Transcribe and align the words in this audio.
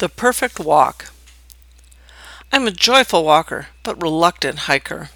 The 0.00 0.08
Perfect 0.08 0.58
Walk. 0.58 1.12
I'm 2.50 2.66
a 2.66 2.70
joyful 2.70 3.22
walker, 3.22 3.66
but 3.82 4.00
reluctant 4.00 4.60
hiker. 4.60 5.10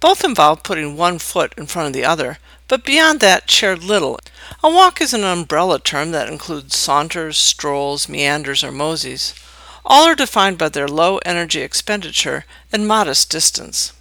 Both 0.00 0.24
involve 0.24 0.64
putting 0.64 0.96
one 0.96 1.20
foot 1.20 1.54
in 1.56 1.68
front 1.68 1.86
of 1.86 1.92
the 1.92 2.04
other, 2.04 2.38
but 2.66 2.84
beyond 2.84 3.20
that, 3.20 3.48
shared 3.48 3.84
little. 3.84 4.18
A 4.60 4.68
walk 4.68 5.00
is 5.00 5.14
an 5.14 5.22
umbrella 5.22 5.78
term 5.78 6.10
that 6.10 6.28
includes 6.28 6.76
saunters, 6.76 7.38
strolls, 7.38 8.08
meanders, 8.08 8.64
or 8.64 8.72
moseys. 8.72 9.36
All 9.84 10.08
are 10.08 10.16
defined 10.16 10.58
by 10.58 10.70
their 10.70 10.88
low 10.88 11.18
energy 11.18 11.60
expenditure 11.60 12.44
and 12.72 12.88
modest 12.88 13.30
distance. 13.30 13.92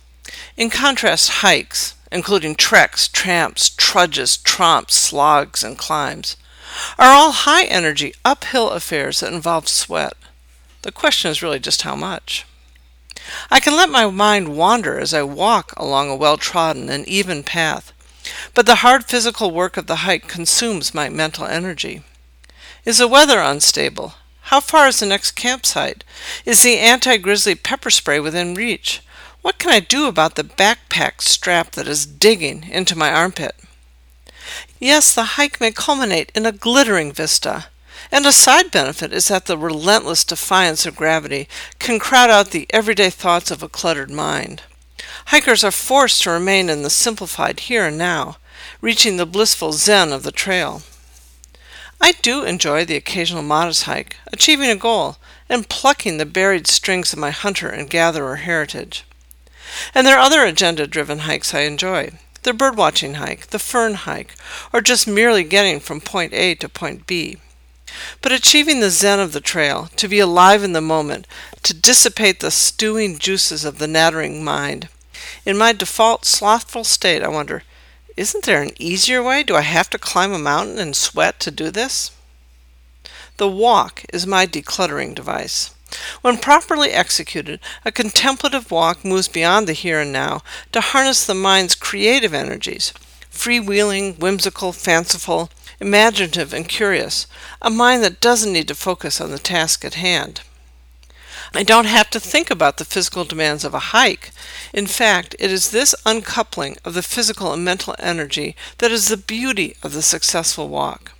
In 0.57 0.71
contrast, 0.71 1.29
hikes, 1.45 1.93
including 2.11 2.55
treks, 2.55 3.07
tramps, 3.07 3.69
trudges, 3.69 4.35
tromps, 4.35 4.93
slogs, 4.93 5.63
and 5.63 5.77
climbs, 5.77 6.37
are 6.97 7.11
all 7.11 7.31
high 7.31 7.65
energy 7.65 8.13
uphill 8.23 8.69
affairs 8.71 9.19
that 9.19 9.33
involve 9.33 9.67
sweat. 9.67 10.15
The 10.83 10.91
question 10.91 11.31
is 11.31 11.41
really 11.41 11.59
just 11.59 11.81
how 11.81 11.95
much. 11.95 12.45
I 13.51 13.59
can 13.59 13.75
let 13.75 13.89
my 13.89 14.05
mind 14.09 14.55
wander 14.55 14.99
as 14.99 15.13
I 15.13 15.23
walk 15.23 15.73
along 15.75 16.09
a 16.09 16.15
well 16.15 16.37
trodden 16.37 16.89
and 16.89 17.07
even 17.07 17.43
path, 17.43 17.91
but 18.53 18.65
the 18.65 18.75
hard 18.75 19.05
physical 19.05 19.51
work 19.51 19.77
of 19.77 19.87
the 19.87 19.97
hike 20.07 20.27
consumes 20.27 20.93
my 20.93 21.09
mental 21.09 21.45
energy. 21.45 22.03
Is 22.85 22.99
the 22.99 23.07
weather 23.07 23.39
unstable? 23.39 24.13
How 24.43 24.61
far 24.61 24.87
is 24.87 25.01
the 25.01 25.05
next 25.05 25.31
campsite? 25.31 26.05
Is 26.45 26.63
the 26.63 26.79
anti 26.79 27.17
grizzly 27.17 27.53
pepper 27.53 27.89
spray 27.89 28.19
within 28.19 28.55
reach? 28.55 29.01
What 29.41 29.59
can 29.59 29.71
I 29.71 29.81
do 29.81 30.07
about 30.07 30.35
the 30.35 30.43
backpack 30.43 31.21
strap 31.21 31.71
that 31.71 31.87
is 31.87 32.05
digging 32.05 32.63
into 32.69 32.97
my 32.97 33.11
armpit? 33.11 33.55
Yes, 34.79 35.15
the 35.15 35.23
hike 35.23 35.59
may 35.59 35.71
culminate 35.71 36.31
in 36.35 36.45
a 36.45 36.51
glittering 36.51 37.11
vista, 37.11 37.65
and 38.11 38.27
a 38.27 38.31
side 38.31 38.69
benefit 38.69 39.11
is 39.11 39.27
that 39.27 39.47
the 39.47 39.57
relentless 39.57 40.23
defiance 40.23 40.85
of 40.85 40.95
gravity 40.95 41.49
can 41.79 41.97
crowd 41.97 42.29
out 42.29 42.51
the 42.51 42.67
everyday 42.69 43.09
thoughts 43.09 43.49
of 43.49 43.63
a 43.63 43.69
cluttered 43.69 44.11
mind. 44.11 44.61
Hikers 45.27 45.63
are 45.63 45.71
forced 45.71 46.21
to 46.23 46.29
remain 46.29 46.69
in 46.69 46.83
the 46.83 46.91
simplified 46.91 47.61
here 47.61 47.87
and 47.87 47.97
now, 47.97 48.37
reaching 48.79 49.17
the 49.17 49.25
blissful 49.25 49.73
zen 49.73 50.13
of 50.13 50.21
the 50.21 50.31
trail. 50.31 50.83
I 51.99 52.11
do 52.11 52.43
enjoy 52.43 52.85
the 52.85 52.97
occasional 52.97 53.41
modest 53.41 53.83
hike, 53.83 54.17
achieving 54.31 54.69
a 54.69 54.75
goal, 54.75 55.17
and 55.49 55.67
plucking 55.67 56.17
the 56.17 56.25
buried 56.27 56.67
strings 56.67 57.13
of 57.13 57.19
my 57.19 57.31
hunter 57.31 57.67
and 57.67 57.89
gatherer 57.89 58.35
heritage. 58.35 59.05
And 59.95 60.05
there 60.05 60.17
are 60.17 60.25
other 60.25 60.43
agenda 60.43 60.85
driven 60.85 61.19
hikes 61.19 61.55
I 61.55 61.61
enjoy 61.61 62.11
the 62.47 62.53
birdwatching 62.53 63.15
hike, 63.15 63.47
the 63.47 63.59
fern 63.59 63.93
hike, 63.93 64.33
or 64.71 64.79
just 64.79 65.05
merely 65.05 65.43
getting 65.43 65.81
from 65.81 65.99
point 65.99 66.33
A 66.33 66.55
to 66.55 66.69
point 66.69 67.05
B. 67.05 67.35
But 68.21 68.31
achieving 68.31 68.79
the 68.79 68.89
zen 68.89 69.19
of 69.19 69.33
the 69.33 69.41
trail, 69.41 69.89
to 69.97 70.07
be 70.07 70.19
alive 70.19 70.63
in 70.63 70.71
the 70.71 70.79
moment, 70.79 71.27
to 71.63 71.73
dissipate 71.73 72.39
the 72.39 72.49
stewing 72.49 73.17
juices 73.17 73.65
of 73.65 73.79
the 73.79 73.87
nattering 73.87 74.45
mind. 74.45 74.87
In 75.45 75.57
my 75.57 75.73
default 75.73 76.23
slothful 76.23 76.85
state, 76.85 77.21
I 77.21 77.27
wonder, 77.27 77.63
isn't 78.15 78.45
there 78.45 78.61
an 78.61 78.71
easier 78.79 79.21
way? 79.21 79.43
Do 79.43 79.57
I 79.57 79.61
have 79.61 79.89
to 79.89 79.99
climb 79.99 80.31
a 80.31 80.39
mountain 80.39 80.79
and 80.79 80.95
sweat 80.95 81.41
to 81.41 81.51
do 81.51 81.69
this? 81.69 82.11
The 83.35 83.49
walk 83.49 84.05
is 84.13 84.25
my 84.25 84.45
decluttering 84.45 85.15
device. 85.15 85.71
When 86.21 86.37
properly 86.37 86.91
executed, 86.91 87.61
a 87.85 87.93
contemplative 87.93 88.71
walk 88.71 89.05
moves 89.05 89.29
beyond 89.29 89.67
the 89.67 89.73
here 89.73 90.01
and 90.01 90.11
now 90.11 90.43
to 90.73 90.81
harness 90.81 91.25
the 91.25 91.33
mind's 91.33 91.75
creative 91.87 92.33
energies 92.33 92.91
freewheeling, 93.31 94.19
whimsical, 94.19 94.73
fanciful, 94.73 95.49
imaginative, 95.79 96.53
and 96.53 96.67
curious, 96.67 97.27
a 97.61 97.69
mind 97.69 98.03
that 98.03 98.19
doesn't 98.19 98.51
need 98.51 98.67
to 98.67 98.75
focus 98.75 99.21
on 99.21 99.31
the 99.31 99.39
task 99.39 99.85
at 99.85 99.93
hand. 99.93 100.41
I 101.53 101.63
don't 101.63 101.85
have 101.85 102.09
to 102.09 102.19
think 102.19 102.51
about 102.51 102.75
the 102.75 102.83
physical 102.83 103.23
demands 103.23 103.63
of 103.63 103.73
a 103.73 103.95
hike. 103.95 104.31
In 104.73 104.85
fact, 104.85 105.33
it 105.39 105.49
is 105.49 105.71
this 105.71 105.95
uncoupling 106.05 106.75
of 106.83 106.93
the 106.93 107.01
physical 107.01 107.53
and 107.53 107.63
mental 107.63 107.95
energy 107.99 108.53
that 108.79 108.91
is 108.91 109.07
the 109.07 109.15
beauty 109.15 109.77
of 109.81 109.93
the 109.93 110.01
successful 110.01 110.67
walk. 110.67 111.13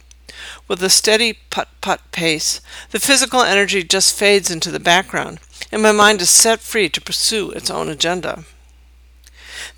With 0.67 0.84
a 0.84 0.89
steady 0.89 1.31
put 1.49 1.69
put 1.79 2.11
pace, 2.11 2.59
the 2.91 2.99
physical 2.99 3.41
energy 3.41 3.84
just 3.84 4.19
fades 4.19 4.51
into 4.51 4.72
the 4.72 4.81
background, 4.81 5.39
and 5.72 5.81
my 5.81 5.94
mind 5.94 6.19
is 6.19 6.29
set 6.29 6.59
free 6.59 6.89
to 6.89 6.99
pursue 6.99 7.51
its 7.51 7.69
own 7.69 7.88
agenda. 7.88 8.44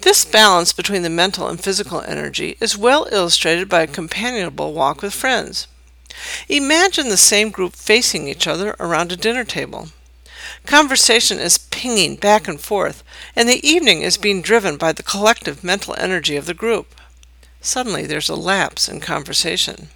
This 0.01 0.25
balance 0.25 0.73
between 0.73 1.03
the 1.03 1.09
mental 1.09 1.47
and 1.47 1.59
physical 1.59 2.01
energy 2.01 2.57
is 2.59 2.77
well 2.77 3.07
illustrated 3.11 3.69
by 3.69 3.81
a 3.81 3.87
companionable 3.87 4.73
walk 4.73 5.01
with 5.01 5.13
friends. 5.13 5.67
Imagine 6.47 7.09
the 7.09 7.17
same 7.17 7.49
group 7.49 7.73
facing 7.73 8.27
each 8.27 8.47
other 8.47 8.75
around 8.79 9.11
a 9.11 9.17
dinner 9.17 9.43
table. 9.43 9.89
Conversation 10.65 11.39
is 11.39 11.57
pinging 11.57 12.15
back 12.15 12.47
and 12.47 12.59
forth, 12.59 13.03
and 13.35 13.47
the 13.47 13.65
evening 13.67 14.01
is 14.01 14.17
being 14.17 14.41
driven 14.41 14.77
by 14.77 14.91
the 14.91 15.03
collective 15.03 15.63
mental 15.63 15.95
energy 15.97 16.35
of 16.35 16.45
the 16.45 16.53
group. 16.53 16.95
Suddenly 17.61 18.05
there's 18.05 18.29
a 18.29 18.35
lapse 18.35 18.89
in 18.89 18.99
conversation. 18.99 19.89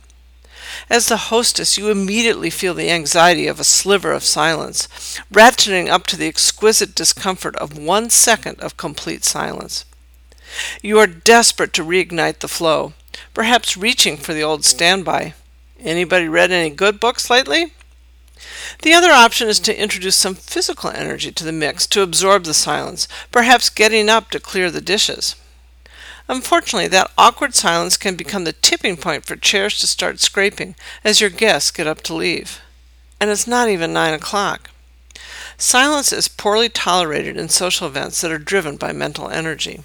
As 0.90 1.08
the 1.08 1.18
hostess, 1.18 1.78
you 1.78 1.90
immediately 1.90 2.50
feel 2.50 2.74
the 2.74 2.90
anxiety 2.90 3.48
of 3.48 3.60
a 3.60 3.64
sliver 3.64 4.12
of 4.12 4.24
silence, 4.24 4.88
ratcheting 5.32 5.90
up 5.90 6.08
to 6.08 6.18
the 6.18 6.28
exquisite 6.28 6.96
discomfort 6.96 7.56
of 7.58 7.78
one 7.78 8.10
second 8.10 8.60
of 8.60 8.78
complete 8.78 9.24
silence. 9.24 9.86
You 10.82 11.00
are 11.00 11.08
desperate 11.08 11.74
to 11.74 11.84
reignite 11.84 12.40
the 12.40 12.48
flow, 12.48 12.94
perhaps 13.34 13.78
reaching 13.78 14.18
for 14.18 14.34
the 14.34 14.44
old 14.44 14.66
standby. 14.66 15.34
Anybody 15.80 16.28
read 16.28 16.52
any 16.52 16.70
good 16.70 17.00
books 17.00 17.30
lately? 17.30 17.74
The 18.82 18.94
other 18.94 19.12
option 19.12 19.48
is 19.48 19.60
to 19.62 19.82
introduce 19.82 20.16
some 20.16 20.36
physical 20.36 20.90
energy 20.90 21.32
to 21.32 21.44
the 21.44 21.52
mix 21.52 21.88
to 21.88 22.02
absorb 22.02 22.44
the 22.44 22.54
silence, 22.54 23.08
perhaps 23.32 23.70
getting 23.70 24.10
up 24.10 24.30
to 24.32 24.40
clear 24.40 24.70
the 24.70 24.82
dishes. 24.82 25.36
Unfortunately, 26.30 26.88
that 26.88 27.12
awkward 27.18 27.54
silence 27.54 27.98
can 27.98 28.16
become 28.16 28.46
the 28.46 28.54
tipping 28.54 28.96
point 28.96 29.26
for 29.26 29.36
chairs 29.36 29.80
to 29.80 29.88
start 29.88 30.20
scraping 30.20 30.76
as 31.04 31.20
your 31.20 31.30
guests 31.30 31.72
get 31.72 31.88
up 31.88 32.02
to 32.02 32.14
leave. 32.14 32.62
And 33.20 33.30
it's 33.30 33.48
not 33.48 33.70
even 33.70 33.94
nine 33.94 34.14
o'clock. 34.14 34.70
Silence 35.58 36.12
is 36.12 36.28
poorly 36.28 36.70
tolerated 36.70 37.38
in 37.38 37.50
social 37.50 37.88
events 37.88 38.22
that 38.22 38.32
are 38.32 38.38
driven 38.40 38.78
by 38.78 38.92
mental 38.92 39.30
energy. 39.30 39.82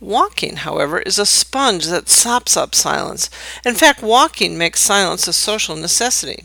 Walking, 0.00 0.56
however, 0.56 1.00
is 1.00 1.18
a 1.18 1.24
sponge 1.24 1.86
that 1.86 2.08
sops 2.08 2.56
up 2.56 2.74
silence. 2.74 3.30
In 3.64 3.74
fact, 3.74 4.02
walking 4.02 4.58
makes 4.58 4.80
silence 4.80 5.26
a 5.26 5.32
social 5.32 5.74
necessity. 5.74 6.44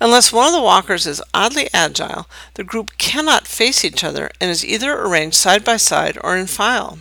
Unless 0.00 0.32
one 0.32 0.46
of 0.46 0.52
the 0.52 0.62
walkers 0.62 1.06
is 1.06 1.22
oddly 1.34 1.68
agile, 1.74 2.26
the 2.54 2.64
group 2.64 2.96
cannot 2.96 3.48
face 3.48 3.84
each 3.84 4.04
other 4.04 4.30
and 4.40 4.50
is 4.50 4.64
either 4.64 4.92
arranged 4.92 5.36
side 5.36 5.64
by 5.64 5.76
side 5.76 6.16
or 6.22 6.36
in 6.36 6.46
file. 6.46 6.98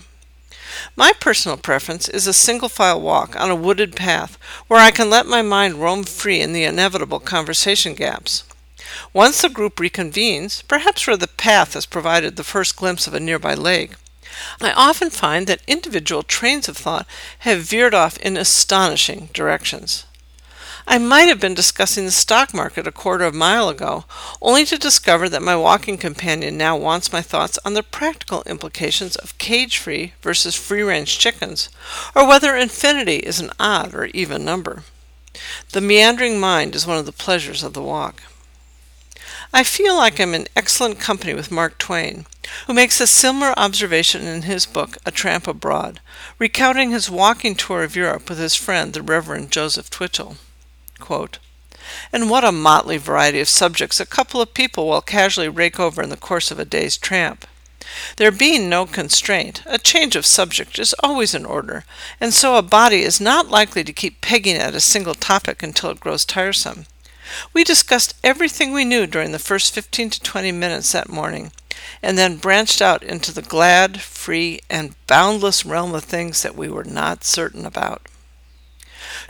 My 0.96 1.14
personal 1.20 1.58
preference 1.58 2.08
is 2.08 2.28
a 2.28 2.34
single 2.34 2.70
file 2.70 3.02
walk 3.02 3.36
on 3.36 3.50
a 3.50 3.56
wooded 3.56 3.96
path 3.96 4.38
where 4.68 4.80
I 4.80 4.92
can 4.92 5.10
let 5.10 5.26
my 5.26 5.42
mind 5.42 5.76
roam 5.76 6.04
free 6.04 6.42
in 6.42 6.54
the 6.54 6.64
inevitable 6.64 7.20
conversation 7.20 7.94
gaps. 7.94 8.44
Once 9.14 9.42
the 9.42 9.50
group 9.50 9.78
reconvenes, 9.78 10.66
perhaps 10.68 11.08
where 11.08 11.18
the 11.18 11.28
path 11.28 11.74
has 11.74 11.86
provided 11.86 12.36
the 12.36 12.44
first 12.44 12.76
glimpse 12.76 13.08
of 13.08 13.14
a 13.14 13.20
nearby 13.20 13.54
lake, 13.54 13.94
I 14.62 14.72
often 14.74 15.10
find 15.10 15.48
that 15.48 15.62
individual 15.68 16.24
trains 16.24 16.68
of 16.68 16.78
thought 16.78 17.08
have 17.40 17.62
veered 17.62 17.94
off 17.94 18.18
in 18.18 18.38
astonishing 18.38 19.30
directions. 19.34 20.06
I 20.88 21.00
might 21.00 21.28
have 21.28 21.40
been 21.40 21.56
discussing 21.56 22.06
the 22.06 22.12
stock 22.12 22.54
market 22.54 22.86
a 22.86 22.92
quarter 22.92 23.26
of 23.26 23.34
a 23.34 23.38
mile 23.38 23.70
ago, 23.70 24.06
only 24.42 24.66
to 24.66 24.78
discover 24.78 25.28
that 25.30 25.42
my 25.42 25.56
walking 25.56 25.98
companion 25.98 26.58
now 26.58 26.78
wants 26.78 27.12
my 27.12 27.22
thoughts 27.22 27.58
on 27.66 27.74
the 27.74 27.82
practical 27.82 28.44
implications 28.44 29.16
of 29.16 29.38
cage 29.40 29.80
free 29.80 30.14
versus 30.22 30.56
free 30.56 30.84
range 30.84 31.18
chickens, 31.18 31.70
or 32.16 32.28
whether 32.28 32.56
infinity 32.56 33.18
is 33.18 33.40
an 33.40 33.52
odd 33.60 33.96
or 33.96 34.06
even 34.06 34.46
number. 34.46 34.84
The 35.72 35.82
meandering 35.82 36.40
mind 36.40 36.76
is 36.76 36.86
one 36.86 36.98
of 36.98 37.08
the 37.08 37.12
pleasures 37.12 37.64
of 37.64 37.74
the 37.74 37.82
walk. 37.82 38.22
I 39.52 39.64
feel 39.64 39.96
like 39.96 40.20
I'm 40.20 40.34
in 40.36 40.48
excellent 40.56 41.00
company 41.00 41.34
with 41.34 41.52
Mark 41.52 41.78
Twain, 41.78 42.26
who 42.68 42.74
makes 42.74 43.02
a 43.02 43.08
similar 43.08 43.58
observation 43.58 44.28
in 44.28 44.44
his 44.44 44.66
book 44.66 44.98
A 45.06 45.12
Tramp 45.12 45.48
Abroad, 45.48 46.00
recounting 46.38 46.92
his 46.92 47.10
walking 47.10 47.56
tour 47.56 47.84
of 47.84 47.96
Europe 47.96 48.30
with 48.30 48.38
his 48.38 48.56
friend 48.56 48.94
the 48.94 49.02
Reverend 49.02 49.52
Joseph 49.52 49.90
Twichell. 49.90 50.38
Quote, 51.00 51.40
and 52.12 52.30
what 52.30 52.44
a 52.44 52.52
motley 52.52 52.98
variety 52.98 53.40
of 53.40 53.50
subjects 53.50 54.00
a 54.00 54.06
couple 54.06 54.42
of 54.42 54.54
people 54.54 54.88
will 54.88 55.02
casually 55.02 55.50
rake 55.50 55.80
over 55.80 56.02
in 56.02 56.10
the 56.10 56.18
course 56.18 56.50
of 56.50 56.60
a 56.60 56.66
day's 56.66 56.98
tramp. 56.98 57.46
There 58.18 58.32
being 58.32 58.68
no 58.68 58.86
constraint, 58.86 59.62
a 59.66 59.78
change 59.78 60.16
of 60.16 60.26
subject 60.26 60.80
is 60.80 60.96
always 61.04 61.36
in 61.36 61.46
order, 61.46 61.86
and 62.20 62.34
so 62.34 62.56
a 62.56 62.64
body 62.64 63.04
is 63.04 63.22
not 63.22 63.50
likely 63.50 63.84
to 63.84 63.94
keep 63.94 64.22
pegging 64.22 64.56
at 64.56 64.74
a 64.74 64.80
single 64.80 65.14
topic 65.14 65.62
until 65.62 65.92
it 65.92 66.00
grows 66.00 66.26
tiresome. 66.26 66.88
We 67.54 67.64
discussed 67.64 68.16
everything 68.24 68.74
we 68.74 68.86
knew 68.86 69.06
during 69.06 69.32
the 69.32 69.40
first 69.40 69.74
fifteen 69.74 70.10
to 70.10 70.22
twenty 70.22 70.52
minutes 70.52 70.92
that 70.94 71.10
morning, 71.10 71.52
and 72.02 72.18
then 72.18 72.38
branched 72.38 72.82
out 72.82 73.04
into 73.04 73.32
the 73.32 73.42
glad, 73.42 74.02
free, 74.02 74.62
and 74.70 74.96
boundless 75.08 75.66
realm 75.66 75.94
of 75.94 76.04
things 76.04 76.42
that 76.42 76.56
we 76.56 76.70
were 76.70 76.84
not 76.84 77.24
certain 77.24 77.66
about. 77.66 78.02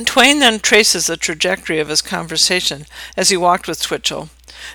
Twain 0.04 0.40
then 0.40 0.60
traces 0.60 1.08
the 1.08 1.16
trajectory 1.16 1.80
of 1.80 1.88
his 1.88 2.02
conversation 2.02 2.86
as 3.16 3.30
he 3.30 3.38
walked 3.38 3.68
with 3.68 3.82
Twichell, 3.82 4.30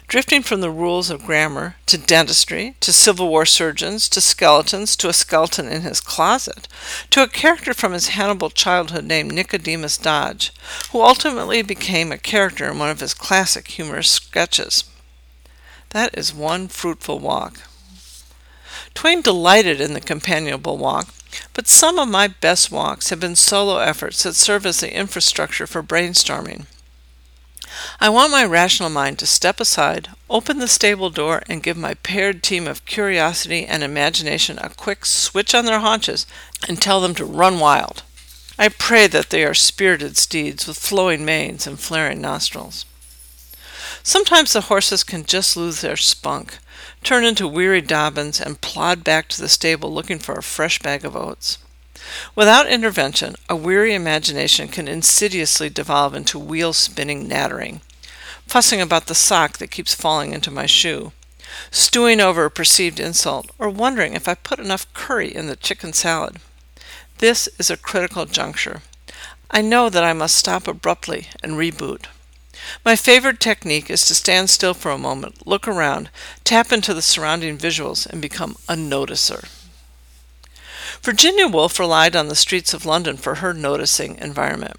drifting 0.08 0.42
from 0.42 0.62
the 0.62 0.70
rules 0.70 1.10
of 1.10 1.26
grammar 1.26 1.76
to 1.86 1.98
dentistry 1.98 2.74
to 2.80 2.92
Civil 2.92 3.28
War 3.28 3.44
surgeons 3.44 4.08
to 4.08 4.20
skeletons 4.22 4.96
to 4.96 5.08
a 5.08 5.12
skeleton 5.12 5.68
in 5.68 5.82
his 5.82 6.00
closet 6.00 6.68
to 7.10 7.22
a 7.22 7.28
character 7.28 7.74
from 7.74 7.92
his 7.92 8.08
Hannibal 8.08 8.48
childhood 8.48 9.04
named 9.04 9.32
Nicodemus 9.32 9.98
Dodge, 9.98 10.52
who 10.92 11.02
ultimately 11.02 11.60
became 11.60 12.12
a 12.12 12.18
character 12.18 12.70
in 12.70 12.78
one 12.78 12.90
of 12.90 13.00
his 13.00 13.12
classic 13.12 13.68
humorous 13.68 14.10
sketches. 14.10 14.84
That 15.90 16.16
is 16.16 16.32
one 16.32 16.68
fruitful 16.68 17.18
walk. 17.18 17.60
Twain 18.94 19.20
delighted 19.20 19.80
in 19.80 19.92
the 19.92 20.00
companionable 20.00 20.78
walk, 20.78 21.08
but 21.52 21.68
some 21.68 21.98
of 21.98 22.08
my 22.08 22.28
best 22.28 22.70
walks 22.70 23.10
have 23.10 23.20
been 23.20 23.36
solo 23.36 23.78
efforts 23.78 24.22
that 24.22 24.34
serve 24.34 24.66
as 24.66 24.80
the 24.80 24.94
infrastructure 24.94 25.66
for 25.66 25.82
brainstorming. 25.82 26.66
I 28.00 28.08
want 28.08 28.32
my 28.32 28.44
rational 28.44 28.90
mind 28.90 29.18
to 29.20 29.26
step 29.26 29.60
aside, 29.60 30.08
open 30.28 30.58
the 30.58 30.68
stable 30.68 31.10
door, 31.10 31.42
and 31.48 31.62
give 31.62 31.76
my 31.76 31.94
paired 31.94 32.42
team 32.42 32.66
of 32.66 32.84
curiosity 32.84 33.64
and 33.64 33.82
imagination 33.82 34.58
a 34.58 34.70
quick 34.70 35.06
switch 35.06 35.54
on 35.54 35.66
their 35.66 35.80
haunches 35.80 36.26
and 36.68 36.80
tell 36.80 37.00
them 37.00 37.14
to 37.14 37.24
run 37.24 37.60
wild. 37.60 38.02
I 38.58 38.68
pray 38.68 39.06
that 39.06 39.30
they 39.30 39.44
are 39.44 39.54
spirited 39.54 40.16
steeds 40.16 40.66
with 40.66 40.78
flowing 40.78 41.24
manes 41.24 41.66
and 41.66 41.78
flaring 41.78 42.20
nostrils. 42.20 42.84
Sometimes 44.02 44.52
the 44.52 44.62
horses 44.62 45.04
can 45.04 45.24
just 45.24 45.56
lose 45.56 45.80
their 45.80 45.96
spunk, 45.96 46.58
turn 47.02 47.24
into 47.24 47.48
weary 47.48 47.80
dobbins, 47.80 48.40
and 48.40 48.60
plod 48.60 49.04
back 49.04 49.28
to 49.28 49.40
the 49.40 49.48
stable 49.48 49.92
looking 49.92 50.18
for 50.18 50.34
a 50.34 50.42
fresh 50.42 50.78
bag 50.78 51.04
of 51.04 51.16
oats. 51.16 51.58
Without 52.34 52.66
intervention, 52.66 53.36
a 53.48 53.56
weary 53.56 53.94
imagination 53.94 54.68
can 54.68 54.88
insidiously 54.88 55.68
devolve 55.68 56.14
into 56.14 56.38
wheel 56.38 56.72
spinning 56.72 57.28
nattering, 57.28 57.80
fussing 58.46 58.80
about 58.80 59.06
the 59.06 59.14
sock 59.14 59.58
that 59.58 59.70
keeps 59.70 59.94
falling 59.94 60.32
into 60.32 60.50
my 60.50 60.66
shoe, 60.66 61.12
stewing 61.70 62.20
over 62.20 62.44
a 62.44 62.50
perceived 62.50 62.98
insult, 62.98 63.50
or 63.58 63.68
wondering 63.68 64.14
if 64.14 64.26
I 64.26 64.34
put 64.34 64.58
enough 64.58 64.92
curry 64.94 65.34
in 65.34 65.46
the 65.46 65.56
chicken 65.56 65.92
salad. 65.92 66.36
This 67.18 67.48
is 67.58 67.70
a 67.70 67.76
critical 67.76 68.24
juncture. 68.24 68.82
I 69.50 69.60
know 69.60 69.90
that 69.90 70.04
I 70.04 70.12
must 70.12 70.36
stop 70.36 70.66
abruptly 70.66 71.28
and 71.42 71.52
reboot. 71.52 72.06
My 72.84 72.96
favorite 72.96 73.40
technique 73.40 73.90
is 73.90 74.06
to 74.06 74.14
stand 74.14 74.50
still 74.50 74.74
for 74.74 74.90
a 74.90 74.98
moment, 74.98 75.46
look 75.46 75.66
around, 75.68 76.10
tap 76.44 76.72
into 76.72 76.94
the 76.94 77.02
surrounding 77.02 77.58
visuals, 77.58 78.06
and 78.06 78.22
become 78.22 78.56
a 78.68 78.74
noticer. 78.74 79.48
Virginia 81.02 81.46
Woolf 81.46 81.78
relied 81.78 82.14
on 82.14 82.28
the 82.28 82.34
streets 82.34 82.74
of 82.74 82.84
London 82.84 83.16
for 83.16 83.36
her 83.36 83.54
noticing 83.54 84.16
environment. 84.18 84.76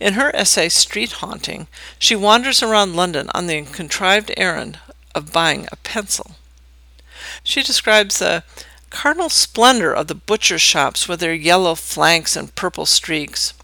In 0.00 0.14
her 0.14 0.34
essay 0.34 0.68
Street 0.68 1.12
Haunting, 1.12 1.68
she 1.98 2.16
wanders 2.16 2.62
around 2.62 2.96
London 2.96 3.30
on 3.34 3.46
the 3.46 3.62
contrived 3.62 4.32
errand 4.36 4.78
of 5.14 5.32
buying 5.32 5.68
a 5.70 5.76
pencil. 5.76 6.32
She 7.42 7.62
describes 7.62 8.18
the 8.18 8.42
carnal 8.90 9.28
splendor 9.28 9.92
of 9.92 10.08
the 10.08 10.14
butcher's 10.14 10.60
shops 10.60 11.08
with 11.08 11.20
their 11.20 11.34
yellow 11.34 11.74
flanks 11.74 12.36
and 12.36 12.54
purple 12.54 12.86
streaks, 12.86 13.54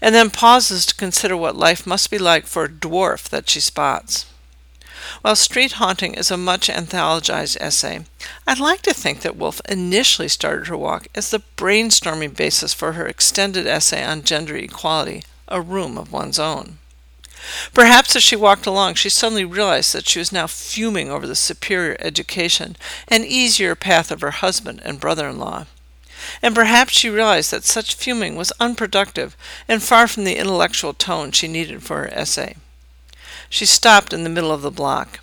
and 0.00 0.14
then 0.14 0.30
pauses 0.30 0.86
to 0.86 0.94
consider 0.94 1.36
what 1.36 1.56
life 1.56 1.86
must 1.86 2.10
be 2.10 2.18
like 2.18 2.46
for 2.46 2.64
a 2.64 2.68
dwarf 2.68 3.28
that 3.28 3.48
she 3.48 3.60
spots. 3.60 4.26
While 5.22 5.36
Street 5.36 5.72
Haunting 5.72 6.14
is 6.14 6.30
a 6.30 6.36
much 6.36 6.68
anthologized 6.68 7.56
essay, 7.60 8.04
I'd 8.46 8.58
like 8.58 8.82
to 8.82 8.94
think 8.94 9.20
that 9.20 9.36
Woolf 9.36 9.60
initially 9.68 10.28
started 10.28 10.66
her 10.66 10.76
walk 10.76 11.06
as 11.14 11.30
the 11.30 11.42
brainstorming 11.56 12.34
basis 12.34 12.74
for 12.74 12.92
her 12.92 13.06
extended 13.06 13.66
essay 13.66 14.04
on 14.04 14.24
gender 14.24 14.56
equality, 14.56 15.22
A 15.48 15.60
Room 15.60 15.96
of 15.96 16.12
One's 16.12 16.38
Own. 16.38 16.78
Perhaps 17.72 18.16
as 18.16 18.22
she 18.24 18.34
walked 18.34 18.66
along, 18.66 18.94
she 18.94 19.08
suddenly 19.08 19.44
realized 19.44 19.92
that 19.94 20.08
she 20.08 20.18
was 20.18 20.32
now 20.32 20.48
fuming 20.48 21.10
over 21.10 21.26
the 21.26 21.36
superior 21.36 21.96
education 22.00 22.76
and 23.06 23.24
easier 23.24 23.76
path 23.76 24.10
of 24.10 24.20
her 24.22 24.32
husband 24.32 24.80
and 24.84 24.98
brother 24.98 25.28
in 25.28 25.38
law. 25.38 25.66
And 26.42 26.54
perhaps 26.54 26.92
she 26.92 27.10
realized 27.10 27.50
that 27.50 27.64
such 27.64 27.94
fuming 27.94 28.36
was 28.36 28.52
unproductive 28.60 29.36
and 29.68 29.82
far 29.82 30.06
from 30.06 30.24
the 30.24 30.36
intellectual 30.36 30.92
tone 30.92 31.32
she 31.32 31.48
needed 31.48 31.82
for 31.82 31.98
her 31.98 32.08
essay. 32.08 32.56
She 33.48 33.66
stopped 33.66 34.12
in 34.12 34.24
the 34.24 34.30
middle 34.30 34.52
of 34.52 34.62
the 34.62 34.70
block, 34.70 35.20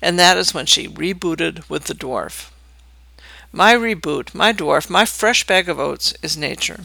and 0.00 0.18
that 0.18 0.36
is 0.36 0.54
when 0.54 0.66
she 0.66 0.88
rebooted 0.88 1.68
with 1.68 1.84
the 1.84 1.94
dwarf. 1.94 2.50
My 3.52 3.74
reboot, 3.74 4.34
my 4.34 4.52
dwarf, 4.52 4.90
my 4.90 5.04
fresh 5.04 5.46
bag 5.46 5.68
of 5.68 5.78
oats 5.78 6.14
is 6.22 6.36
nature. 6.36 6.80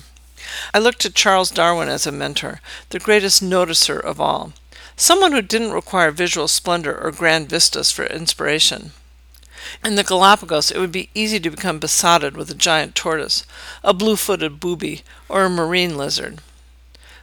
I 0.74 0.80
looked 0.80 1.02
to 1.02 1.10
Charles 1.10 1.52
Darwin 1.52 1.90
as 1.90 2.08
a 2.08 2.12
mentor, 2.12 2.62
the 2.90 3.00
greatest 3.00 3.44
noticer 3.44 4.00
of 4.00 4.20
all, 4.20 4.54
someone 4.96 5.32
who 5.32 5.42
didn't 5.42 5.72
require 5.72 6.12
visual 6.12 6.48
splendor 6.48 6.98
or 7.00 7.12
grand 7.12 7.50
vistas 7.50 7.92
for 7.92 8.06
inspiration. 8.06 8.92
In 9.84 9.96
the 9.96 10.04
Galapagos, 10.04 10.72
it 10.72 10.80
would 10.80 10.92
be 10.92 11.10
easy 11.14 11.40
to 11.40 11.50
become 11.50 11.80
besotted 11.80 12.36
with 12.36 12.50
a 12.50 12.56
giant 12.56 12.96
tortoise, 12.96 13.46
a 13.84 13.94
blue 13.94 14.16
footed 14.16 14.60
booby, 14.60 15.04
or 15.28 15.46
a 15.46 15.50
marine 15.50 15.98
lizard. 15.98 16.42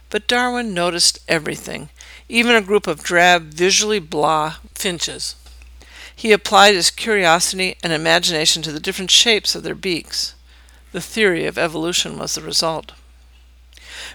But 0.09 0.27
Darwin 0.27 0.73
noticed 0.73 1.19
everything, 1.27 1.89
even 2.29 2.55
a 2.55 2.61
group 2.61 2.87
of 2.87 3.03
drab, 3.03 3.53
visually 3.53 3.99
blah 3.99 4.55
finches. 4.73 5.35
He 6.15 6.31
applied 6.31 6.73
his 6.73 6.89
curiosity 6.89 7.75
and 7.83 7.93
imagination 7.93 8.61
to 8.63 8.71
the 8.71 8.79
different 8.79 9.11
shapes 9.11 9.53
of 9.53 9.63
their 9.63 9.75
beaks. 9.75 10.33
The 10.91 11.01
theory 11.01 11.45
of 11.45 11.57
evolution 11.57 12.17
was 12.17 12.35
the 12.35 12.41
result. 12.41 12.93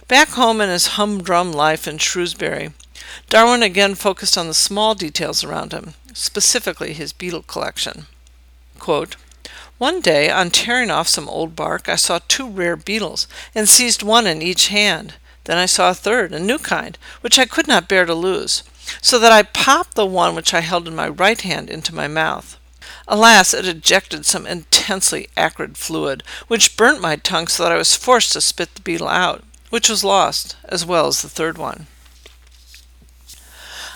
Back 0.07 0.29
home 0.29 0.59
in 0.59 0.69
his 0.69 0.97
humdrum 0.97 1.53
life 1.53 1.87
in 1.87 1.97
Shrewsbury, 1.97 2.73
Darwin 3.29 3.63
again 3.63 3.95
focused 3.95 4.37
on 4.37 4.47
the 4.47 4.53
small 4.53 4.95
details 4.95 5.43
around 5.43 5.71
him, 5.71 5.93
specifically 6.13 6.93
his 6.93 7.13
beetle 7.13 7.43
collection. 7.43 8.07
Quote, 8.83 9.15
one 9.77 10.01
day, 10.01 10.29
on 10.29 10.51
tearing 10.51 10.91
off 10.91 11.07
some 11.07 11.29
old 11.29 11.55
bark, 11.55 11.87
I 11.87 11.95
saw 11.95 12.19
two 12.27 12.49
rare 12.49 12.75
beetles 12.75 13.29
and 13.55 13.69
seized 13.69 14.03
one 14.03 14.27
in 14.27 14.41
each 14.41 14.67
hand. 14.67 15.13
Then 15.45 15.57
I 15.57 15.67
saw 15.67 15.91
a 15.91 15.93
third, 15.93 16.33
a 16.33 16.39
new 16.41 16.57
kind, 16.57 16.97
which 17.21 17.39
I 17.39 17.45
could 17.45 17.65
not 17.65 17.87
bear 17.87 18.03
to 18.03 18.13
lose, 18.13 18.61
so 19.01 19.19
that 19.19 19.31
I 19.31 19.43
popped 19.43 19.95
the 19.95 20.05
one 20.05 20.35
which 20.35 20.53
I 20.53 20.59
held 20.59 20.85
in 20.85 20.95
my 20.97 21.07
right 21.07 21.39
hand 21.39 21.69
into 21.69 21.95
my 21.95 22.09
mouth. 22.09 22.59
Alas, 23.07 23.53
it 23.53 23.65
ejected 23.65 24.25
some 24.25 24.45
intensely 24.45 25.29
acrid 25.37 25.77
fluid, 25.77 26.21
which 26.49 26.75
burnt 26.75 26.99
my 26.99 27.15
tongue 27.15 27.47
so 27.47 27.63
that 27.63 27.71
I 27.71 27.77
was 27.77 27.95
forced 27.95 28.33
to 28.33 28.41
spit 28.41 28.75
the 28.75 28.81
beetle 28.81 29.07
out, 29.07 29.45
which 29.69 29.87
was 29.87 30.03
lost, 30.03 30.57
as 30.65 30.85
well 30.85 31.07
as 31.07 31.21
the 31.21 31.29
third 31.29 31.57
one. 31.57 31.87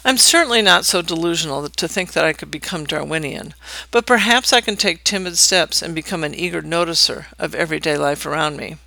I'm 0.07 0.17
certainly 0.17 0.61
not 0.61 0.85
so 0.85 1.01
delusional 1.01 1.67
to 1.67 1.87
think 1.89 2.13
that 2.13 2.23
I 2.23 2.31
could 2.31 2.49
become 2.49 2.85
Darwinian, 2.85 3.53
but 3.91 4.05
perhaps 4.05 4.53
I 4.53 4.61
can 4.61 4.77
take 4.77 5.03
timid 5.03 5.37
steps 5.37 5.81
and 5.81 5.93
become 5.93 6.23
an 6.23 6.33
eager 6.33 6.61
noticer 6.61 7.25
of 7.37 7.53
everyday 7.53 7.97
life 7.97 8.25
around 8.25 8.55
me. 8.55 8.77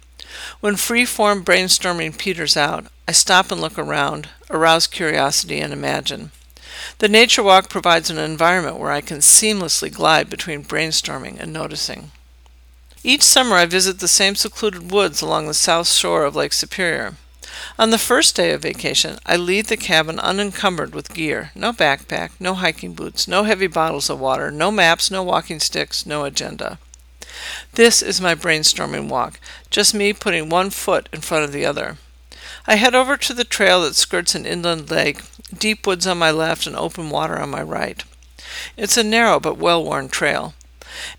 When 0.61 0.77
free-form 0.77 1.45
brainstorming 1.45 2.17
peters 2.17 2.57
out, 2.57 2.87
I 3.07 3.13
stop 3.13 3.53
and 3.53 3.61
look 3.61 3.79
around, 3.79 4.31
arouse 4.49 4.87
curiosity, 4.87 5.61
and 5.61 5.75
imagine. 5.75 6.31
The 7.01 7.09
Nature 7.09 7.43
Walk 7.43 7.69
provides 7.69 8.09
an 8.09 8.17
environment 8.17 8.79
where 8.79 8.91
I 8.91 9.03
can 9.03 9.19
seamlessly 9.19 9.93
glide 9.93 10.31
between 10.31 10.65
brainstorming 10.65 11.39
and 11.39 11.53
noticing. 11.53 12.13
Each 13.05 13.23
summer 13.23 13.57
I 13.57 13.67
visit 13.67 13.99
the 13.99 14.09
same 14.09 14.37
secluded 14.37 14.91
woods 14.91 15.21
along 15.21 15.49
the 15.49 15.53
south 15.53 15.89
shore 15.89 16.25
of 16.25 16.35
Lake 16.35 16.55
Superior. 16.55 17.17
On 17.79 17.91
the 17.91 17.99
first 17.99 18.37
day 18.37 18.53
of 18.53 18.63
vacation, 18.63 19.19
I 19.27 19.37
leave 19.37 19.69
the 19.69 19.77
cabin 19.77 20.19
unencumbered 20.19 20.95
with 20.95 21.15
gear 21.15 21.51
no 21.55 21.73
backpack, 21.73 22.33
no 22.39 22.55
hiking 22.55 22.95
boots, 22.95 23.27
no 23.27 23.45
heavy 23.45 23.67
bottles 23.67 24.11
of 24.11 24.21
water, 24.21 24.51
no 24.51 24.71
maps, 24.71 25.11
no 25.11 25.23
walking 25.23 25.61
sticks, 25.61 26.05
no 26.07 26.25
agenda. 26.25 26.79
This 27.73 28.03
is 28.03 28.21
my 28.21 28.35
brainstorming 28.35 29.09
walk, 29.09 29.41
just 29.71 29.95
me 29.95 30.13
putting 30.13 30.49
one 30.49 30.71
foot 30.71 31.09
in 31.13 31.21
front 31.21 31.45
of 31.45 31.53
the 31.53 31.65
other. 31.65 31.97
I 32.67 32.77
head 32.77 32.95
over 32.95 33.17
to 33.17 33.35
the 33.35 33.45
trail 33.45 33.83
that 33.83 33.95
skirts 33.97 34.35
an 34.35 34.47
inland 34.47 34.91
lake, 34.91 35.23
deep 35.57 35.87
woods 35.87 36.07
on 36.07 36.19
my 36.19 36.31
left 36.31 36.67
and 36.67 36.77
open 36.77 37.11
water 37.11 37.39
on 37.39 37.51
my 37.51 37.63
right. 37.63 38.03
It's 38.77 38.97
a 38.97 39.05
narrow 39.05 39.41
but 39.41 39.59
well 39.59 39.85
worn 39.85 40.09
trail. 40.09 40.55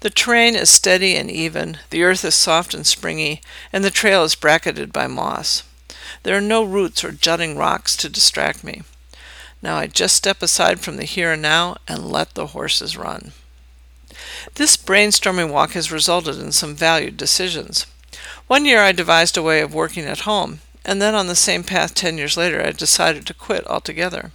The 0.02 0.10
terrain 0.10 0.56
is 0.56 0.70
steady 0.70 1.16
and 1.16 1.32
even, 1.32 1.80
the 1.90 2.04
earth 2.04 2.26
is 2.26 2.36
soft 2.36 2.74
and 2.74 2.86
springy, 2.86 3.42
and 3.72 3.84
the 3.84 3.90
trail 3.90 4.24
is 4.24 4.36
bracketed 4.36 4.92
by 4.92 5.08
moss. 5.08 5.64
There 6.24 6.36
are 6.38 6.41
no 6.41 6.63
roots 6.63 7.03
or 7.03 7.12
jutting 7.12 7.58
rocks 7.58 7.96
to 7.98 8.10
distract 8.10 8.63
me. 8.63 8.84
Now 9.62 9.77
I 9.77 9.88
just 9.88 10.15
step 10.15 10.41
aside 10.41 10.80
from 10.80 10.98
the 10.98 11.03
here 11.03 11.34
and 11.34 11.41
now 11.41 11.77
and 11.88 12.10
let 12.12 12.34
the 12.34 12.48
horses 12.48 12.98
run. 12.98 13.32
This 14.56 14.75
brainstorming 14.77 15.51
walk 15.51 15.72
has 15.72 15.91
resulted 15.91 16.38
in 16.39 16.51
some 16.51 16.75
valued 16.75 17.18
decisions. 17.18 17.86
One 18.48 18.65
year 18.65 18.82
I 18.82 18.91
devised 18.91 19.38
a 19.38 19.44
way 19.44 19.62
of 19.62 19.74
working 19.74 20.06
at 20.06 20.22
home, 20.22 20.60
and 20.84 21.01
then 21.01 21.15
on 21.15 21.27
the 21.27 21.36
same 21.36 21.63
path 21.63 21.94
ten 21.94 22.18
years 22.18 22.38
later 22.38 22.62
I 22.62 22.72
decided 22.72 23.25
to 23.27 23.34
quit 23.34 23.65
altogether. 23.68 24.32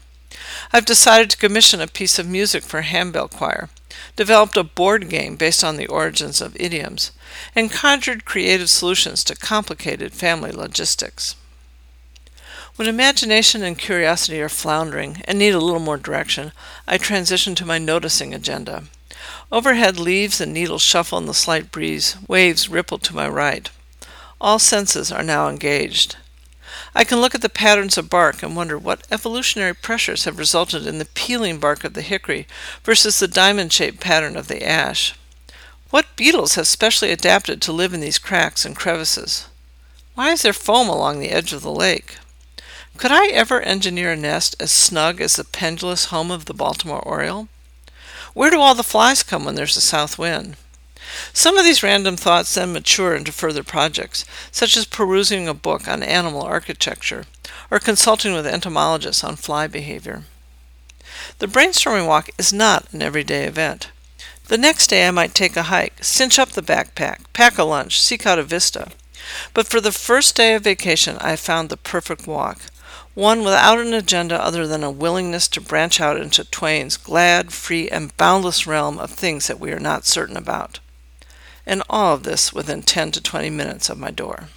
I've 0.73 0.85
decided 0.85 1.31
to 1.31 1.37
commission 1.37 1.81
a 1.81 1.87
piece 1.87 2.19
of 2.19 2.27
music 2.27 2.63
for 2.63 2.83
handbell 2.83 3.29
choir, 3.29 3.69
developed 4.15 4.57
a 4.57 4.65
board 4.65 5.09
game 5.09 5.37
based 5.37 5.65
on 5.65 5.77
the 5.77 5.87
origins 5.87 6.41
of 6.41 6.57
idioms, 6.59 7.13
and 7.55 7.71
conjured 7.71 8.25
creative 8.25 8.71
solutions 8.71 9.25
to 9.25 9.37
complicated 9.37 10.13
family 10.13 10.53
logistics. 10.53 11.37
When 12.77 12.89
imagination 12.89 13.63
and 13.63 13.79
curiosity 13.79 14.39
are 14.43 14.51
floundering 14.51 15.23
and 15.25 15.39
need 15.39 15.55
a 15.55 15.61
little 15.61 15.81
more 15.81 15.97
direction, 15.97 16.53
I 16.87 16.99
transition 16.99 17.55
to 17.55 17.65
my 17.65 17.79
noticing 17.79 18.35
agenda. 18.35 18.85
Overhead, 19.51 19.99
leaves 19.99 20.43
and 20.43 20.53
needles 20.53 20.83
shuffle 20.83 21.17
in 21.17 21.25
the 21.25 21.33
slight 21.33 21.73
breeze, 21.73 22.17
waves 22.29 22.69
ripple 22.69 22.99
to 22.99 23.15
my 23.15 23.27
right. 23.29 23.71
All 24.43 24.59
senses 24.59 25.11
are 25.11 25.23
now 25.23 25.49
engaged. 25.49 26.17
I 26.95 27.05
can 27.05 27.19
look 27.23 27.35
at 27.35 27.41
the 27.41 27.49
patterns 27.49 27.97
of 27.97 28.11
bark 28.11 28.43
and 28.43 28.55
wonder 28.55 28.77
what 28.77 29.07
evolutionary 29.11 29.75
pressures 29.75 30.25
have 30.25 30.39
resulted 30.39 30.87
in 30.87 30.99
the 30.99 31.07
peeling 31.07 31.59
bark 31.59 31.83
of 31.83 31.95
the 31.95 32.03
hickory 32.03 32.47
versus 32.85 33.19
the 33.19 33.27
diamond 33.27 33.73
shaped 33.73 34.01
pattern 34.01 34.37
of 34.37 34.49
the 34.49 34.63
ash. 34.63 35.15
What 35.89 36.15
beetles 36.15 36.57
have 36.57 36.69
specially 36.69 37.11
adapted 37.11 37.63
to 37.63 37.73
live 37.73 37.95
in 37.95 38.01
these 38.01 38.19
cracks 38.19 38.67
and 38.67 38.77
crevices? 38.77 39.49
Why 40.15 40.33
is 40.33 40.43
there 40.43 40.53
foam 40.53 40.91
along 40.91 41.21
the 41.21 41.31
edge 41.31 41.55
of 41.55 41.63
the 41.63 41.73
lake? 41.73 42.19
Could 42.99 43.13
I 43.13 43.27
ever 43.27 43.61
engineer 43.61 44.13
a 44.13 44.17
nest 44.17 44.57
as 44.59 44.71
snug 44.73 45.21
as 45.21 45.37
the 45.37 45.45
pendulous 45.45 46.07
home 46.07 46.31
of 46.31 46.47
the 46.47 46.55
Baltimore 46.55 47.07
Oriole? 47.07 47.49
Where 48.33 48.51
do 48.51 48.59
all 48.59 48.75
the 48.75 48.83
flies 48.83 49.23
come 49.23 49.45
when 49.45 49.55
there's 49.55 49.77
a 49.77 49.83
south 49.83 50.19
wind? 50.19 50.57
Some 51.35 51.59
of 51.59 51.65
these 51.65 51.83
random 51.83 52.17
thoughts 52.17 52.55
then 52.55 52.73
mature 52.73 53.15
into 53.15 53.33
further 53.33 53.63
projects, 53.63 54.25
such 54.51 54.79
as 54.79 54.87
perusing 54.87 55.47
a 55.47 55.53
book 55.53 55.87
on 55.87 56.03
animal 56.03 56.43
architecture 56.43 57.27
or 57.71 57.79
consulting 57.79 58.33
with 58.33 58.47
entomologists 58.47 59.23
on 59.23 59.37
fly 59.37 59.67
behavior. 59.67 60.25
The 61.39 61.49
brainstorming 61.49 62.07
walk 62.07 62.31
is 62.39 62.51
not 62.51 62.91
an 62.95 63.03
everyday 63.03 63.45
event. 63.45 63.91
The 64.49 64.57
next 64.57 64.87
day 64.87 65.07
I 65.07 65.11
might 65.11 65.35
take 65.35 65.57
a 65.57 65.65
hike, 65.65 66.03
cinch 66.03 66.39
up 66.39 66.51
the 66.51 66.63
backpack, 66.63 67.25
pack 67.35 67.59
a 67.59 67.65
lunch, 67.65 68.01
seek 68.01 68.25
out 68.25 68.39
a 68.39 68.43
vista. 68.43 68.91
But 69.53 69.67
for 69.67 69.81
the 69.81 69.93
first 69.93 70.35
day 70.35 70.55
of 70.55 70.63
vacation, 70.65 71.19
I 71.19 71.37
found 71.37 71.69
the 71.69 71.77
perfect 71.77 72.27
walk 72.27 72.61
one 73.17 73.43
without 73.43 73.79
an 73.79 73.95
agenda 73.95 74.39
other 74.39 74.67
than 74.67 74.85
a 74.85 74.91
willingness 74.91 75.49
to 75.49 75.59
branch 75.59 76.03
out 76.03 76.21
into 76.21 76.45
Twain's 76.45 76.99
glad, 76.99 77.51
free, 77.51 77.89
and 77.89 78.15
boundless 78.19 78.67
realm 78.67 78.99
of 78.99 79.11
things 79.11 79.47
that 79.47 79.59
we 79.59 79.73
are 79.73 79.81
not 79.81 80.05
certain 80.05 80.37
about. 80.37 80.81
And 81.65 81.83
all 81.89 82.15
of 82.15 82.25
this 82.25 82.53
within 82.53 82.83
10 82.83 83.13
to 83.13 83.23
20 83.23 83.49
minutes 83.49 83.89
of 83.89 83.99
my 83.99 84.11
door. 84.11 84.49